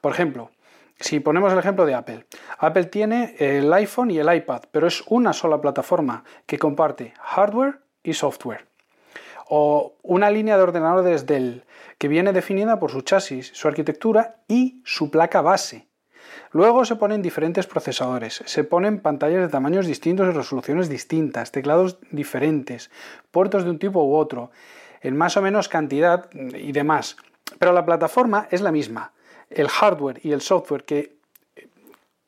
[0.00, 0.50] Por ejemplo,
[1.00, 2.26] si ponemos el ejemplo de Apple,
[2.58, 7.80] Apple tiene el iPhone y el iPad, pero es una sola plataforma que comparte hardware
[8.02, 8.66] y software.
[9.48, 11.64] O una línea de ordenadores Dell
[11.98, 15.88] que viene definida por su chasis, su arquitectura y su placa base.
[16.52, 21.98] Luego se ponen diferentes procesadores, se ponen pantallas de tamaños distintos y resoluciones distintas, teclados
[22.10, 22.90] diferentes,
[23.30, 24.50] puertos de un tipo u otro,
[25.00, 27.16] en más o menos cantidad y demás.
[27.58, 29.12] Pero la plataforma es la misma.
[29.50, 31.16] El hardware y el software que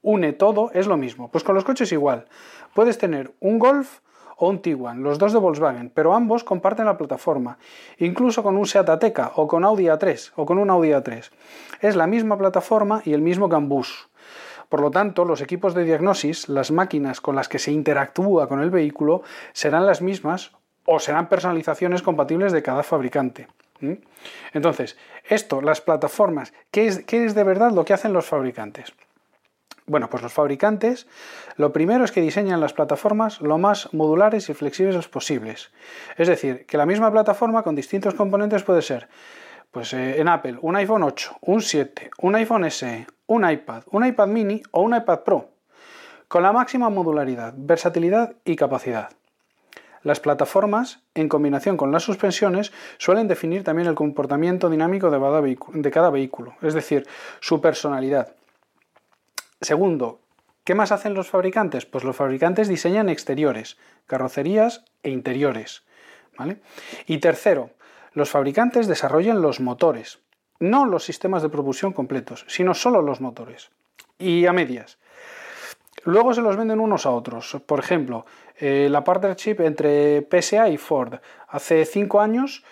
[0.03, 1.31] une todo es lo mismo.
[1.31, 2.27] Pues con los coches igual.
[2.75, 4.01] Puedes tener un Golf
[4.37, 7.59] o un Tiguan, los dos de Volkswagen, pero ambos comparten la plataforma,
[7.99, 11.31] incluso con un Seat Ateca o con Audi A3 o con un Audi A3.
[11.81, 14.09] Es la misma plataforma y el mismo gambús.
[14.69, 18.61] Por lo tanto, los equipos de diagnosis, las máquinas con las que se interactúa con
[18.61, 19.23] el vehículo,
[19.53, 20.53] serán las mismas
[20.85, 23.49] o serán personalizaciones compatibles de cada fabricante.
[24.53, 24.97] Entonces,
[25.29, 28.93] esto, las plataformas, ¿qué es, ¿qué es de verdad lo que hacen los fabricantes?
[29.87, 31.07] Bueno, pues los fabricantes
[31.57, 35.71] lo primero es que diseñan las plataformas lo más modulares y flexibles posibles.
[36.17, 39.09] Es decir, que la misma plataforma con distintos componentes puede ser,
[39.71, 44.05] pues eh, en Apple, un iPhone 8, un 7, un iPhone SE, un iPad, un
[44.05, 45.51] iPad mini o un iPad Pro,
[46.27, 49.11] con la máxima modularidad, versatilidad y capacidad.
[50.03, 56.11] Las plataformas, en combinación con las suspensiones, suelen definir también el comportamiento dinámico de cada
[56.11, 57.07] vehículo, es decir,
[57.41, 58.35] su personalidad.
[59.61, 60.21] Segundo,
[60.65, 61.87] ¿qué más hacen los fabricantes?
[61.87, 65.85] Pues los fabricantes diseñan exteriores, carrocerías e interiores.
[66.37, 66.59] ¿vale?
[67.07, 67.71] Y tercero,
[68.13, 70.21] los fabricantes desarrollan los motores,
[70.59, 73.71] no los sistemas de propulsión completos, sino solo los motores.
[74.19, 74.99] Y a medias.
[76.05, 77.59] Luego se los venden unos a otros.
[77.67, 78.27] Por ejemplo,
[78.59, 81.15] eh, la partnership entre PSA y Ford.
[81.49, 82.65] Hace cinco años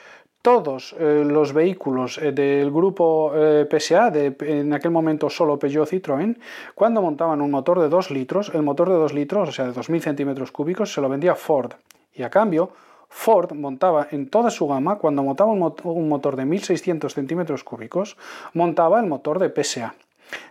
[0.45, 5.89] todos eh, los vehículos eh, del grupo eh, PSA, de, en aquel momento solo Peugeot
[5.89, 6.37] Citroën,
[6.75, 9.73] cuando montaban un motor de 2 litros, el motor de 2 litros, o sea, de
[9.73, 11.73] 2.000 centímetros cúbicos, se lo vendía Ford.
[12.13, 12.73] Y a cambio,
[13.09, 17.65] Ford montaba en toda su gama, cuando montaba un, mot un motor de 1.600 centímetros
[17.65, 18.19] cúbicos,
[18.53, 19.95] montaba el motor de PSA.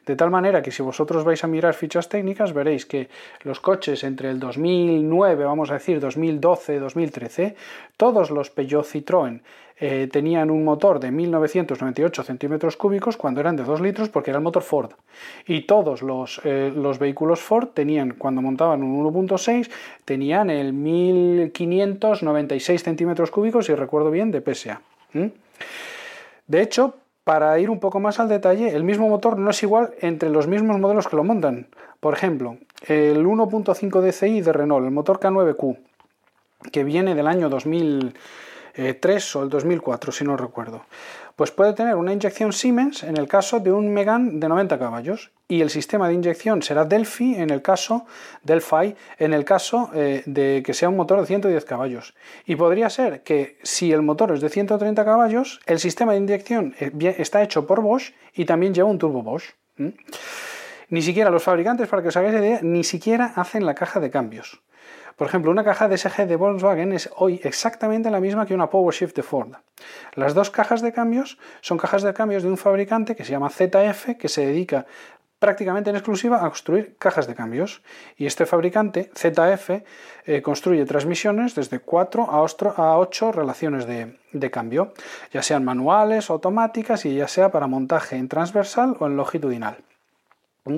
[0.06, 3.10] De tal manera que si vosotros vais a mirar fichas técnicas veréis que
[3.43, 7.56] los coches entre el 2009, vamos a decir 2012, 2013,
[7.98, 9.41] todos los Peugeot Citroën
[9.80, 14.38] eh, tenían un motor de 1998 centímetros cúbicos cuando eran de 2 litros porque era
[14.38, 14.91] el motor Ford.
[15.48, 19.69] Y todos los, eh, los vehículos Ford tenían, cuando montaban un 1.6,
[20.06, 24.82] tenían el 1596 centímetros cúbicos, si recuerdo bien, de PSA.
[26.48, 29.94] De hecho, para ir un poco más al detalle, el mismo motor no es igual
[30.02, 31.68] entre los mismos modelos que lo montan.
[32.00, 32.58] Por ejemplo,
[32.88, 35.78] el 1.5 DCI de Renault, el motor K9Q,
[36.72, 40.82] que viene del año 2003 o el 2004, si no recuerdo,
[41.36, 45.32] pues puede tener una inyección Siemens en el caso de un Megan de 90 caballos
[45.48, 48.06] y el sistema de inyección será Delphi en el caso
[48.43, 52.13] Delphi en el caso eh, de que sea un motor de 110 caballos.
[52.46, 56.76] Y podría ser que si el motor es de 130 caballos el sistema de inyección
[56.80, 59.54] eh, está hecho por Bosch y también lleva un turbo Bosch
[60.89, 64.12] ni siquiera los fabricantes para que os hagáis idea ni siquiera hacen la caja de
[64.12, 64.62] cambios
[65.15, 69.15] por ejemplo, una caja DSG de Volkswagen es hoy exactamente la misma que una PowerShift
[69.15, 69.54] de Ford.
[70.15, 73.49] Las dos cajas de cambios son cajas de cambios de un fabricante que se llama
[73.49, 74.86] ZF, que se dedica
[75.43, 77.84] prácticamente en exclusiva a construir cajas de cambios.
[78.15, 79.84] Y este fabricante, ZF,
[80.26, 84.93] eh, construye transmisiones desde 4 a 8, a 8 relaciones de, de cambio,
[85.34, 89.84] ya sean manuales, automáticas y ya sea para montaje en transversal o en longitudinal.
[90.65, 90.78] ¿Mm?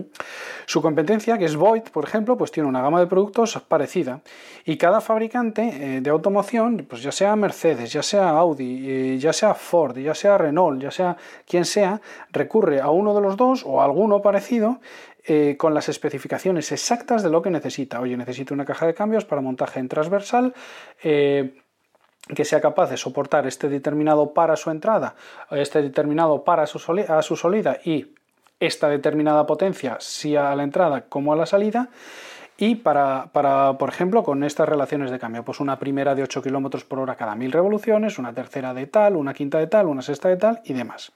[0.66, 4.22] Su competencia, que es Void, por ejemplo, pues tiene una gama de productos parecida.
[4.66, 5.62] Y cada fabricante
[5.98, 10.16] eh, de automoción, pues ya sea Mercedes, ya sea Audi, eh, ya sea Ford, ya
[10.16, 11.18] sea Renault, ya sea
[11.48, 14.80] quien sea, recurre a uno de los dos o a alguno parecido
[15.24, 18.00] eh, con las especificaciones exactas de lo que necesita.
[18.00, 20.54] Oye, necesito una caja de cambios para montaje en transversal.
[21.02, 25.14] que sea capaz de soportar este determinado para su entrada,
[25.52, 28.16] este determinado para su a su salida y
[28.60, 31.90] esta determinada potencia, si a la entrada como a la salida,
[32.58, 36.42] y para, para, por ejemplo, con estas relaciones de cambio, pues una primera de 8
[36.42, 40.02] km por hora cada 1000 revoluciones, una tercera de tal, una quinta de tal, una
[40.02, 41.12] sexta de tal y demás.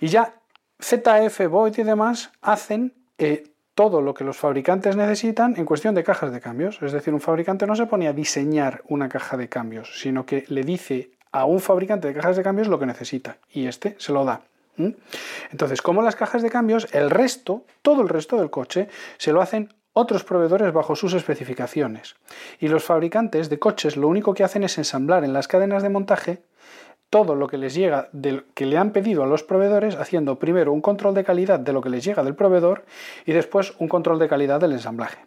[0.00, 0.34] Y ya
[0.80, 3.44] ZF, Void y demás hacen eh,
[3.74, 6.80] todo lo que los fabricantes necesitan en cuestión de cajas de cambios.
[6.80, 10.44] Es decir, un fabricante no se pone a diseñar una caja de cambios, sino que
[10.48, 14.12] le dice a un fabricante de cajas de cambios lo que necesita y este se
[14.12, 14.42] lo da.
[14.76, 19.40] Entonces, como las cajas de cambios, el resto, todo el resto del coche, se lo
[19.40, 22.16] hacen otros proveedores bajo sus especificaciones.
[22.58, 25.88] Y los fabricantes de coches lo único que hacen es ensamblar en las cadenas de
[25.88, 26.42] montaje
[27.10, 30.72] todo lo que les llega del que le han pedido a los proveedores, haciendo primero
[30.72, 32.84] un control de calidad de lo que les llega del proveedor
[33.24, 35.24] y después un control de calidad del ensamblaje.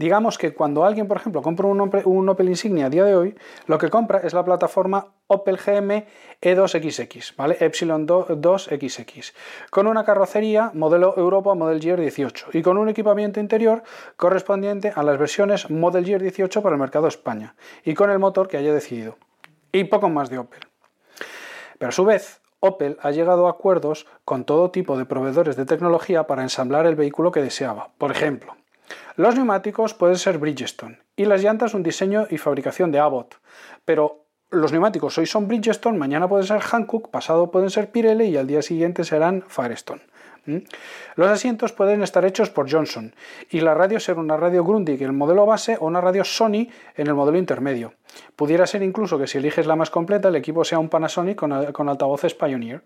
[0.00, 3.36] Digamos que cuando alguien, por ejemplo, compra un Opel, Insignia a día de hoy,
[3.66, 6.06] lo que compra es la plataforma Opel GM
[6.40, 7.58] E2XX, ¿vale?
[7.60, 9.34] Epsilon 2XX,
[9.68, 13.82] con una carrocería modelo Europa Model Year 18 y con un equipamiento interior
[14.16, 18.48] correspondiente a las versiones Model Year 18 para el mercado España y con el motor
[18.48, 19.18] que haya decidido.
[19.70, 20.60] Y poco más de Opel.
[21.78, 25.66] Pero a su vez, Opel ha llegado a acuerdos con todo tipo de proveedores de
[25.66, 27.90] tecnología para ensamblar el vehículo que deseaba.
[27.98, 28.56] Por ejemplo,
[29.16, 33.36] los neumáticos pueden ser Bridgestone y las llantas un diseño y fabricación de Abbott.
[33.84, 38.36] Pero los neumáticos hoy son Bridgestone, mañana pueden ser Hankook, pasado pueden ser Pirelli y
[38.36, 40.02] al día siguiente serán Firestone.
[40.46, 40.56] ¿Mm?
[41.16, 43.14] Los asientos pueden estar hechos por Johnson
[43.50, 46.68] y la radio ser una radio Grundig en el modelo base o una radio Sony
[46.96, 47.94] en el modelo intermedio.
[48.36, 51.72] Pudiera ser incluso que si eliges la más completa el equipo sea un Panasonic con,
[51.72, 52.82] con altavoces Pioneer.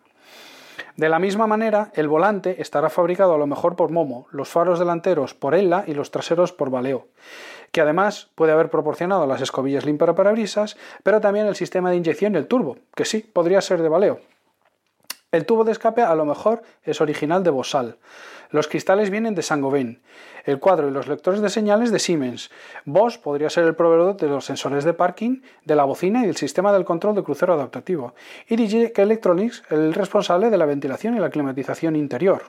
[0.97, 4.79] De la misma manera, el volante estará fabricado a lo mejor por Momo, los faros
[4.79, 7.09] delanteros por Ella y los traseros por Valeo,
[7.73, 12.39] que además puede haber proporcionado las escobillas limpiaparabrisas, pero también el sistema de inyección y
[12.39, 14.21] el turbo, que sí, podría ser de Valeo.
[15.33, 17.99] El tubo de escape a lo mejor es original de Bosal.
[18.55, 20.01] Los cristales vienen de Saint-Gobain.
[20.45, 22.53] El cuadro y los lectores de señales de Siemens.
[22.85, 26.37] Bosch podría ser el proveedor de los sensores de parking, de la bocina y del
[26.37, 28.15] sistema del control de crucero adaptativo.
[28.49, 32.43] Y DJI Electronics, el responsable de la ventilación y la climatización interior.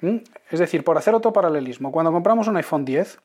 [0.00, 0.16] ¿Mm?
[0.50, 3.20] Es decir, por hacer otro paralelismo, cuando compramos un iPhone 10,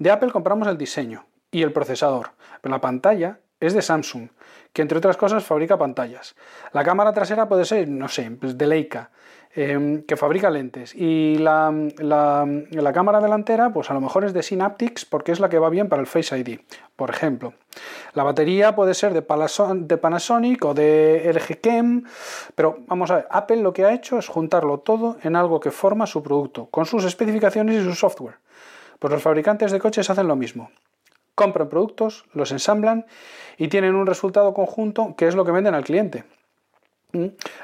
[0.00, 4.30] de Apple compramos el diseño y el procesador, pero la pantalla es de Samsung,
[4.72, 6.34] que entre otras cosas fabrica pantallas.
[6.72, 9.12] La cámara trasera puede ser, no sé, pues de Leica,
[9.54, 10.94] eh, que fabrica lentes.
[10.94, 15.40] Y la, la, la, cámara delantera, pues a lo mejor es de Synaptics, porque es
[15.40, 16.60] la que va bien para el Face ID,
[16.96, 17.54] por ejemplo.
[18.14, 22.04] La batería puede ser de, de Panasonic o de LG Chem,
[22.54, 25.70] pero vamos a ver, Apple lo que ha hecho es juntarlo todo en algo que
[25.70, 28.36] forma su producto, con sus especificaciones y su software.
[28.98, 30.70] Pues los fabricantes de coches hacen lo mismo
[31.34, 33.06] compran productos, los ensamblan
[33.56, 36.24] y tienen un resultado conjunto que es lo que venden al cliente.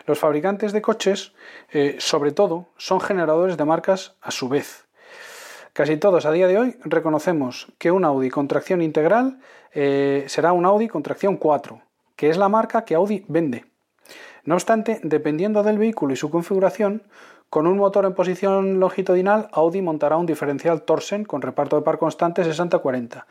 [0.06, 1.32] Los fabricantes de coches,
[1.70, 4.86] eh, sobre todo, son generadores de marcas a su vez.
[5.72, 9.38] Casi todos a día de hoy reconocemos que un Audi con tracción integral
[9.72, 11.80] eh, será un Audi con tracción 4,
[12.16, 13.64] que es la marca que Audi vende.
[14.44, 17.02] No obstante, dependiendo del vehículo y su configuración,
[17.50, 21.98] con un motor en posición longitudinal, Audi montará un diferencial Torsen con reparto de par
[21.98, 23.24] constante 60-40,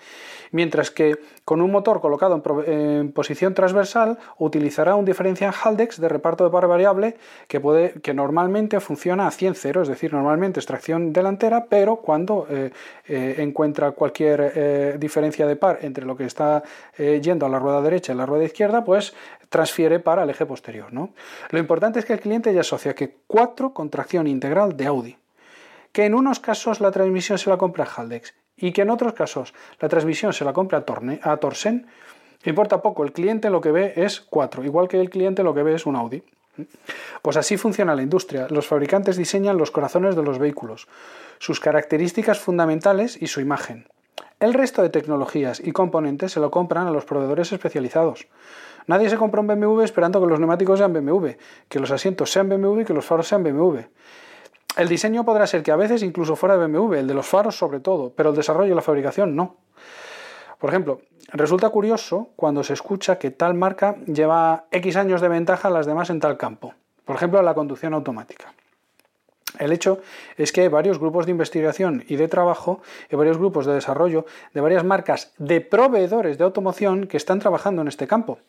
[0.51, 6.43] mientras que con un motor colocado en, posición transversal utilizará un diferencial Haldex de reparto
[6.43, 11.13] de par variable que, puede, que normalmente funciona a 100-0, es decir, normalmente es tracción
[11.13, 12.71] delantera, pero cuando eh,
[13.07, 16.63] eh, encuentra cualquier eh, diferencia de par entre lo que está
[16.97, 19.13] yendo a la rueda derecha y la rueda izquierda, pues
[19.49, 20.91] transfiere par al eje posterior.
[20.93, 21.11] ¿no?
[21.49, 25.17] Lo importante es que el cliente ya asocia que 4 con tracción integral de Audi,
[25.91, 29.53] que en unos casos la transmisión se la compra Haldex y que en otros casos
[29.79, 31.87] la transmisión se la compra a, Torne, Torsen,
[32.45, 35.63] importa poco, el cliente lo que ve es 4, igual que el cliente lo que
[35.63, 36.23] ve es un Audi.
[37.21, 38.47] Pues así funciona la industria.
[38.49, 40.87] Los fabricantes diseñan los corazones de los vehículos,
[41.37, 43.87] sus características fundamentales y su imagen.
[44.39, 48.27] El resto de tecnologías y componentes se lo compran a los proveedores especializados.
[48.87, 51.31] Nadie se compra un BMW esperando que los neumáticos sean BMW,
[51.67, 53.79] que los asientos sean BMW y que los faros sean BMW.
[54.77, 57.57] El diseño podrá ser que a veces incluso fuera de BMW, el de los faros
[57.57, 59.57] sobre todo, pero el desarrollo y la fabricación no.
[60.57, 61.01] Por ejemplo,
[61.33, 65.85] resulta curioso cuando se escucha que tal marca lleva X años de ventaja a las
[65.85, 66.73] demás en tal campo.
[67.03, 68.53] Por ejemplo, la conducción automática.
[69.59, 69.99] El hecho
[70.37, 74.25] es que hay varios grupos de investigación y de trabajo y varios grupos de desarrollo
[74.53, 78.39] de varias marcas de proveedores de automoción que están trabajando en este campo.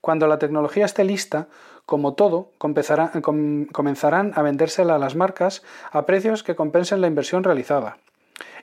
[0.00, 1.48] Cuando la tecnología esté lista,
[1.84, 7.98] como todo, comenzarán a vendérsela a las marcas a precios que compensen la inversión realizada.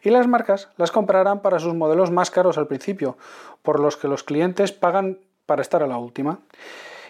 [0.02, 3.18] Y las marcas las comprarán para sus modelos más caros al principio,
[3.62, 6.40] por los que los clientes pagan para estar a la última.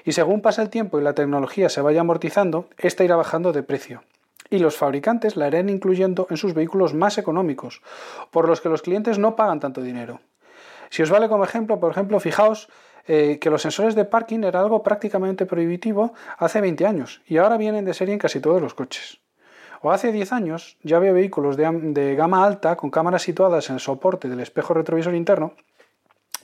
[0.04, 3.64] Y según pasa el tiempo y la tecnología se vaya amortizando, esta irá bajando de
[3.64, 4.04] precio.
[4.50, 7.82] Y los fabricantes la irán incluyendo en sus vehículos más económicos,
[8.32, 10.22] por los que los clientes no pagan tanto dinero.
[10.90, 12.70] Si os vale como ejemplo, por ejemplo, fijaos
[13.08, 17.58] eh, que los sensores de parking era algo prácticamente prohibitivo hace 20 años y ahora
[17.58, 19.20] vienen de serie en casi todos los coches.
[19.82, 23.70] O hace 10 años ya había vehículos de, am- de gama alta con cámaras situadas
[23.70, 25.54] en el soporte del espejo retrovisor interno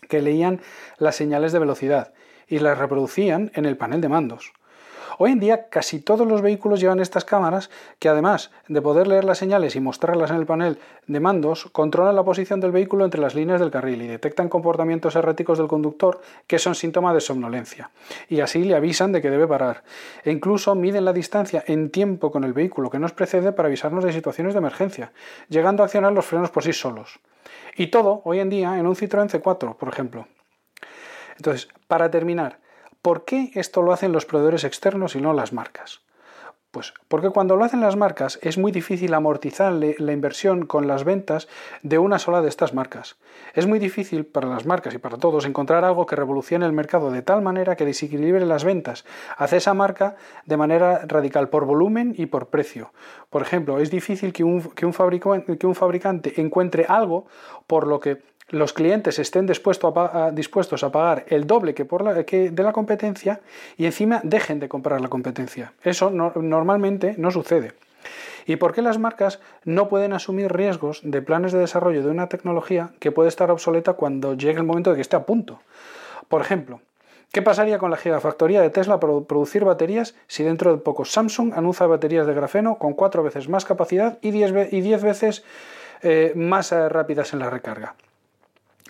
[0.08, 0.62] que leían
[0.98, 2.14] las señales de velocidad
[2.48, 4.54] y las reproducían en el panel de mandos.
[5.18, 9.24] Hoy en día casi todos los vehículos llevan estas cámaras que además de poder leer
[9.24, 13.22] las señales y mostrarlas en el panel de mandos, controlan la posición del vehículo entre
[13.22, 17.92] las líneas del carril y detectan comportamientos erráticos del conductor que son síntomas de somnolencia.
[18.30, 19.84] Y así le avisan de que debe parar.
[20.24, 24.04] E incluso miden la distancia en tiempo con el vehículo que nos precede para avisarnos
[24.04, 25.12] de situaciones de emergencia,
[25.50, 27.20] llegando a accionar los frenos por sí solos.
[27.76, 30.28] Y todo hoy en día en un Citroën C4, por ejemplo.
[31.38, 32.60] Entonces, para terminar,
[33.04, 36.02] ¿por qué esto lo hacen los proveedores externos y no las marcas?
[36.74, 41.04] Pues porque cuando lo hacen las marcas es muy difícil amortizar la inversión con las
[41.04, 41.48] ventas
[41.84, 43.16] de una sola de estas marcas.
[43.54, 47.12] Es muy difícil para las marcas y para todos encontrar algo que revolucione el mercado
[47.12, 49.06] de tal manera que desequilibre las ventas
[49.38, 50.16] hacia esa marca
[50.48, 52.92] de manera radical por volumen y por precio.
[53.30, 57.28] Por ejemplo, es difícil que un, que un fabricante encuentre algo
[57.68, 58.16] por lo que
[58.54, 63.42] los clientes estén dispuestos a pagar el doble que, por la, que de la competencia
[63.78, 65.74] y encima dejen de comprar la competencia.
[65.84, 67.74] Eso no- normalmente no sucede.
[68.46, 72.28] ¿Y por qué las marcas no pueden asumir riesgos de planes de desarrollo de una
[72.28, 75.60] tecnología que puede estar obsoleta cuando llegue el momento de que esté a punto?
[76.28, 76.82] Por ejemplo,
[77.32, 81.54] ¿qué pasaría con la gigafactoría de Tesla para producir baterías si dentro de poco Samsung
[81.56, 85.44] anuncia baterías de grafeno con cuatro veces más capacidad y 10 ve- y 10 veces
[86.02, 87.96] eh, más eh, rápidas en la recarga?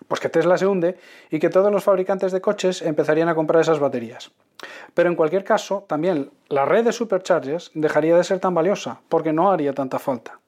[0.08, 0.98] Pues que Tesla se hunde
[1.30, 4.32] y que todos los fabricantes de coches empezarían a comprar esas baterías.
[4.94, 9.34] Pero en cualquier caso, también la red de superchargers dejaría de ser tan valiosa, porque
[9.34, 10.40] no haría tanta falta.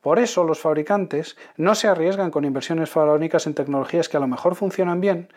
[0.00, 4.28] Por eso los fabricantes no se arriesgan con inversiones faraónicas en tecnologías que a lo
[4.28, 5.28] mejor funcionan bien,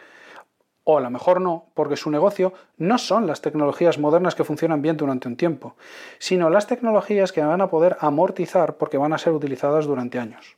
[0.90, 4.82] o a lo mejor no, porque su negocio no son las tecnologías modernas que funcionan
[4.82, 5.76] bien durante un tiempo,
[6.18, 10.56] sino las tecnologías que van a poder amortizar porque van a ser utilizadas durante años.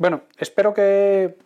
[0.00, 1.36] Bueno, espero que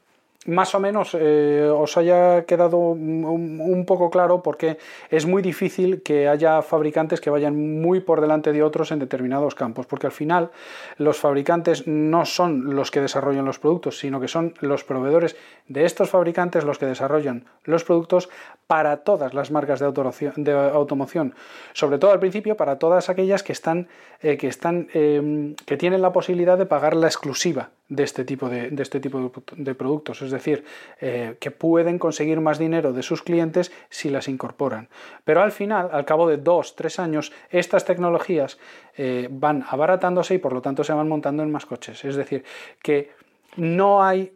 [0.46, 4.78] más o menos eh, os haya quedado un, poco claro porque
[5.10, 9.56] es muy difícil que haya fabricantes que vayan muy por delante de otros en determinados
[9.56, 10.52] campos, porque al final
[10.98, 15.34] los fabricantes no son los que desarrollan los productos, sino que son los proveedores
[15.66, 18.28] de estos fabricantes los que desarrollan los productos
[18.68, 21.34] para todas las marcas de, automoción,
[21.72, 23.88] sobre todo al principio para todas aquellas que están,
[24.22, 28.82] eh, eh, que tienen la posibilidad de pagar la exclusiva de este tipo de, de
[28.82, 30.64] este tipo de, productos, es decir,
[31.00, 34.88] eh, que pueden conseguir más dinero de sus clientes si las incorporan.
[35.24, 38.58] Pero al final, al cabo de dos, tres años, estas tecnologías
[38.96, 42.04] eh, van abaratándose y por lo tanto se van montando en más coches.
[42.04, 42.44] Es decir,
[42.82, 43.12] que
[43.56, 44.32] no hay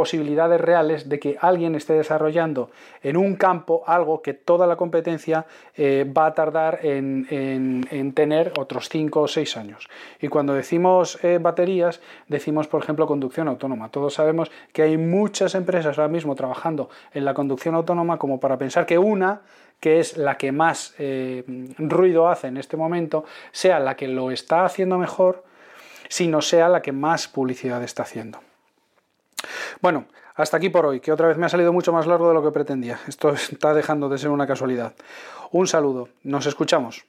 [0.00, 2.70] posibilidades reales de que alguien esté desarrollando
[3.02, 5.44] en un campo algo que toda la competencia
[5.76, 9.88] eh, va a tardar en, en- en tener otros 5 o 6 años.
[10.18, 13.90] Y cuando decimos eh, baterías, decimos, por ejemplo, conducción autónoma.
[13.90, 18.56] Todos sabemos que hay muchas empresas ahora mismo trabajando en la conducción autónoma como para
[18.56, 19.42] pensar que una
[19.80, 21.44] que es la que más eh,
[21.78, 25.42] ruido hace en este momento, sea la que lo está haciendo mejor,
[26.08, 28.38] sino sea la que más publicidad está haciendo.
[29.80, 32.34] Bueno, hasta aquí por hoy, que otra vez me ha salido mucho más largo de
[32.34, 32.98] lo que pretendía.
[33.06, 34.94] Esto está dejando de ser una casualidad.
[35.50, 37.04] Un saludo, nos escuchamos.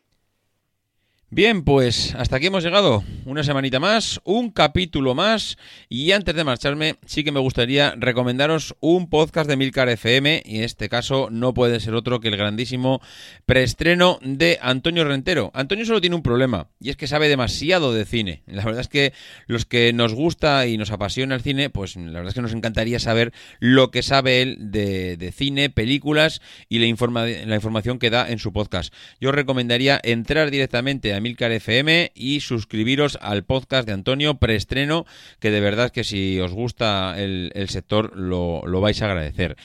[1.33, 3.05] Bien, pues hasta aquí hemos llegado.
[3.23, 5.57] Una semanita más, un capítulo más.
[5.87, 10.43] Y antes de marcharme, sí que me gustaría recomendaros un podcast de Milcar FM.
[10.43, 12.99] Y en este caso no puede ser otro que el grandísimo
[13.45, 15.51] preestreno de Antonio Rentero.
[15.53, 18.43] Antonio solo tiene un problema, y es que sabe demasiado de cine.
[18.45, 19.13] La verdad es que
[19.47, 22.53] los que nos gusta y nos apasiona el cine, pues la verdad es que nos
[22.53, 27.99] encantaría saber lo que sabe él de, de cine, películas y la, informa- la información
[27.99, 28.93] que da en su podcast.
[29.21, 35.05] Yo recomendaría entrar directamente a Milcar FM y suscribiros al podcast de Antonio preestreno,
[35.39, 39.55] que de verdad que si os gusta el, el sector lo, lo vais a agradecer.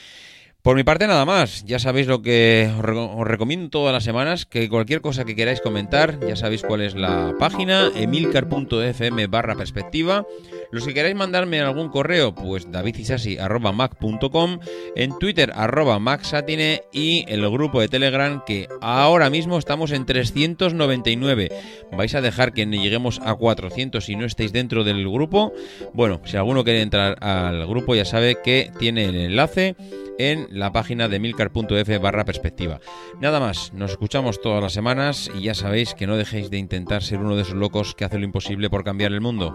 [0.66, 4.02] Por mi parte nada más, ya sabéis lo que os, reco- os recomiendo todas las
[4.02, 9.54] semanas, que cualquier cosa que queráis comentar, ya sabéis cuál es la página, emilcar.fm barra
[9.54, 10.26] perspectiva.
[10.72, 14.58] Los que queráis mandarme algún correo, pues davidisasi.mac.com,
[14.96, 21.48] en Twitter arroba maxatine y el grupo de Telegram que ahora mismo estamos en 399.
[21.92, 25.52] ¿Vais a dejar que lleguemos a 400 si no estáis dentro del grupo?
[25.94, 29.76] Bueno, si alguno quiere entrar al grupo ya sabe que tiene el enlace
[30.18, 32.80] en la página de milcar.f barra perspectiva.
[33.20, 37.02] Nada más, nos escuchamos todas las semanas y ya sabéis que no dejéis de intentar
[37.02, 39.54] ser uno de esos locos que hace lo imposible por cambiar el mundo.